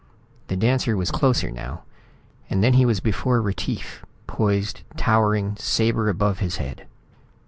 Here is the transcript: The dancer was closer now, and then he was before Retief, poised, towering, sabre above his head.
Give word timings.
The 0.47 0.55
dancer 0.57 0.97
was 0.97 1.11
closer 1.11 1.51
now, 1.51 1.83
and 2.49 2.63
then 2.63 2.73
he 2.73 2.87
was 2.87 2.99
before 2.99 3.39
Retief, 3.39 4.03
poised, 4.25 4.81
towering, 4.97 5.55
sabre 5.59 6.09
above 6.09 6.39
his 6.39 6.55
head. 6.57 6.87